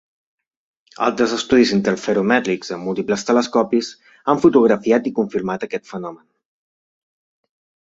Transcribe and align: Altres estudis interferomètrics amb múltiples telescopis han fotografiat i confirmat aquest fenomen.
Altres 1.07 1.35
estudis 1.35 1.73
interferomètrics 1.75 2.73
amb 2.77 2.87
múltiples 2.89 3.27
telescopis 3.29 3.91
han 4.33 4.43
fotografiat 4.47 5.13
i 5.13 5.15
confirmat 5.21 5.69
aquest 5.69 5.89
fenomen. 5.93 6.27